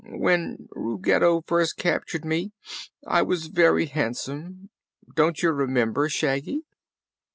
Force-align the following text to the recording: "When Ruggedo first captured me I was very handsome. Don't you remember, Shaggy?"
"When 0.09 0.67
Ruggedo 0.75 1.41
first 1.45 1.77
captured 1.77 2.25
me 2.25 2.53
I 3.05 3.21
was 3.21 3.45
very 3.45 3.85
handsome. 3.85 4.71
Don't 5.13 5.43
you 5.43 5.51
remember, 5.51 6.09
Shaggy?" 6.09 6.65